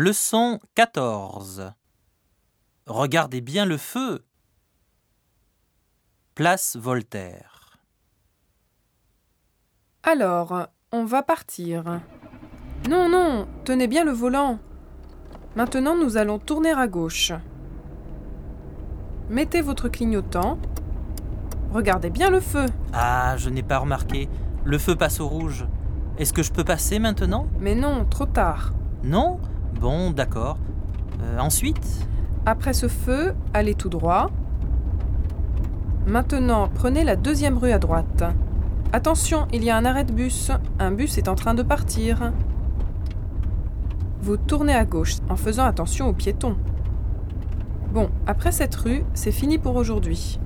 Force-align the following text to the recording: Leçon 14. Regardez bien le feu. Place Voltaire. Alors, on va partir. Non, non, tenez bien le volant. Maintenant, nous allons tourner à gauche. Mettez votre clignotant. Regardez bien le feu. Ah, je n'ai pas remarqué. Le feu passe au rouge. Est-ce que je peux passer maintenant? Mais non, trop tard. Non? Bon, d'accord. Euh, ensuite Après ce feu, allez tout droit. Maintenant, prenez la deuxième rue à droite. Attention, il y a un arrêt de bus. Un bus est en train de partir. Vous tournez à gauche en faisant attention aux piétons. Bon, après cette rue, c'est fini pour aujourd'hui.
Leçon 0.00 0.60
14. 0.76 1.72
Regardez 2.86 3.40
bien 3.40 3.64
le 3.64 3.76
feu. 3.76 4.24
Place 6.36 6.76
Voltaire. 6.76 7.80
Alors, 10.04 10.68
on 10.92 11.04
va 11.04 11.24
partir. 11.24 12.00
Non, 12.88 13.08
non, 13.08 13.48
tenez 13.64 13.88
bien 13.88 14.04
le 14.04 14.12
volant. 14.12 14.60
Maintenant, 15.56 15.96
nous 15.96 16.16
allons 16.16 16.38
tourner 16.38 16.70
à 16.70 16.86
gauche. 16.86 17.32
Mettez 19.28 19.62
votre 19.62 19.88
clignotant. 19.88 20.60
Regardez 21.72 22.10
bien 22.10 22.30
le 22.30 22.38
feu. 22.38 22.66
Ah, 22.92 23.36
je 23.36 23.50
n'ai 23.50 23.64
pas 23.64 23.78
remarqué. 23.78 24.28
Le 24.64 24.78
feu 24.78 24.94
passe 24.94 25.18
au 25.18 25.26
rouge. 25.26 25.66
Est-ce 26.18 26.32
que 26.32 26.44
je 26.44 26.52
peux 26.52 26.62
passer 26.62 27.00
maintenant? 27.00 27.48
Mais 27.58 27.74
non, 27.74 28.04
trop 28.04 28.26
tard. 28.26 28.72
Non? 29.02 29.40
Bon, 29.80 30.10
d'accord. 30.10 30.58
Euh, 31.22 31.38
ensuite 31.38 32.08
Après 32.46 32.72
ce 32.72 32.88
feu, 32.88 33.34
allez 33.54 33.74
tout 33.74 33.88
droit. 33.88 34.30
Maintenant, 36.06 36.68
prenez 36.74 37.04
la 37.04 37.14
deuxième 37.14 37.58
rue 37.58 37.70
à 37.70 37.78
droite. 37.78 38.24
Attention, 38.92 39.46
il 39.52 39.62
y 39.62 39.70
a 39.70 39.76
un 39.76 39.84
arrêt 39.84 40.04
de 40.04 40.12
bus. 40.12 40.50
Un 40.80 40.90
bus 40.90 41.16
est 41.18 41.28
en 41.28 41.36
train 41.36 41.54
de 41.54 41.62
partir. 41.62 42.32
Vous 44.22 44.36
tournez 44.36 44.74
à 44.74 44.84
gauche 44.84 45.16
en 45.28 45.36
faisant 45.36 45.64
attention 45.64 46.08
aux 46.08 46.12
piétons. 46.12 46.56
Bon, 47.92 48.10
après 48.26 48.50
cette 48.50 48.74
rue, 48.74 49.04
c'est 49.14 49.32
fini 49.32 49.58
pour 49.58 49.76
aujourd'hui. 49.76 50.40